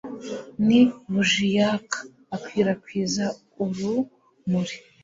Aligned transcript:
ni 0.67 0.79
buji 1.09 1.47
yaka, 1.57 1.99
ikwirakwiza 2.35 3.25
urumuri 3.61 4.75